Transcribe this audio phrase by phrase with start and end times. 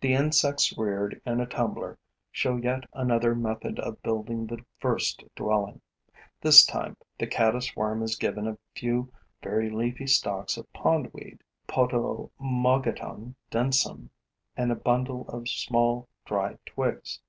[0.00, 1.98] The insects reared in a tumbler
[2.32, 5.82] show yet another method of building the first dwelling.
[6.40, 9.12] This time, the caddis worm is given a few
[9.42, 14.08] very leafy stalks of pond weed (Potamogeton densum)
[14.56, 17.20] and a bundle of small dry twigs.